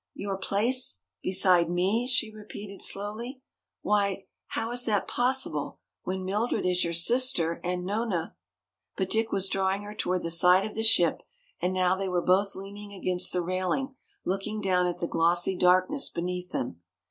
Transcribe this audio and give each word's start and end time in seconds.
"Your 0.15 0.35
place 0.39 1.01
beside 1.21 1.69
me?" 1.69 2.07
she 2.07 2.33
repeated 2.33 2.81
slowly. 2.81 3.39
"Why, 3.83 4.25
how 4.47 4.71
is 4.71 4.85
that 4.85 5.07
possible 5.07 5.77
when 6.01 6.25
Mildred 6.25 6.65
is 6.65 6.83
your 6.83 6.91
sister 6.93 7.61
and 7.63 7.85
Nona" 7.85 8.35
But 8.97 9.11
Dick 9.11 9.31
was 9.31 9.47
drawing 9.47 9.83
her 9.83 9.93
toward 9.93 10.23
the 10.23 10.31
side 10.31 10.65
of 10.65 10.73
the 10.73 10.81
ship 10.81 11.21
and 11.61 11.71
now 11.71 11.95
they 11.95 12.09
were 12.09 12.19
both 12.25 12.55
leaning 12.55 12.91
against 12.93 13.31
the 13.31 13.43
railing 13.43 13.93
looking 14.25 14.59
down 14.59 14.87
at 14.87 14.97
the 14.97 15.05
glossy 15.05 15.55
darkness 15.55 16.09
beneath 16.09 16.49
them. 16.51 16.81